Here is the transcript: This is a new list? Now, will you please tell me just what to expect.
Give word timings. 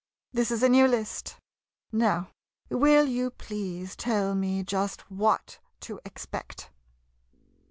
This 0.33 0.49
is 0.49 0.63
a 0.63 0.69
new 0.69 0.87
list? 0.87 1.37
Now, 1.91 2.31
will 2.71 3.05
you 3.05 3.29
please 3.29 3.95
tell 3.95 4.33
me 4.33 4.63
just 4.63 5.01
what 5.11 5.59
to 5.81 5.99
expect. 6.03 6.71